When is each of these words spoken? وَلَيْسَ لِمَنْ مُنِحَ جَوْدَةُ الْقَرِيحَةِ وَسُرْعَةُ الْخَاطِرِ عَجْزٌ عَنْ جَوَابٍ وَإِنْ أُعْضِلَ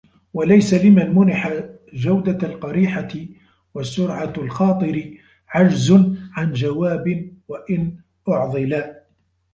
وَلَيْسَ 0.33 0.73
لِمَنْ 0.73 1.15
مُنِحَ 1.15 1.53
جَوْدَةُ 1.93 2.47
الْقَرِيحَةِ 2.47 3.07
وَسُرْعَةُ 3.73 4.33
الْخَاطِرِ 4.37 5.17
عَجْزٌ 5.49 6.05
عَنْ 6.33 6.53
جَوَابٍ 6.53 7.31
وَإِنْ 7.47 7.97
أُعْضِلَ 8.29 8.83